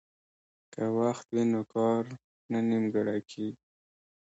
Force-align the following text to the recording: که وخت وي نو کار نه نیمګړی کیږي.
که 0.73 0.83
وخت 0.99 1.27
وي 1.33 1.43
نو 1.51 1.61
کار 1.73 2.03
نه 2.51 2.59
نیمګړی 2.69 3.19
کیږي. 3.31 3.63